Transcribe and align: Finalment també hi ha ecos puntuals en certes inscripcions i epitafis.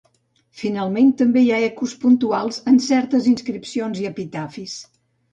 Finalment 0.59 1.09
també 1.17 1.41
hi 1.41 1.49
ha 1.57 1.59
ecos 1.65 1.91
puntuals 2.05 2.57
en 2.71 2.79
certes 2.85 3.27
inscripcions 3.33 4.01
i 4.05 4.09
epitafis. 4.11 4.75